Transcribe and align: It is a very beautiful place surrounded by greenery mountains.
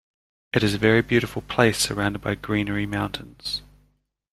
It 0.51 0.63
is 0.63 0.73
a 0.73 0.79
very 0.79 1.03
beautiful 1.03 1.43
place 1.43 1.77
surrounded 1.77 2.23
by 2.23 2.33
greenery 2.33 2.87
mountains. 2.87 3.61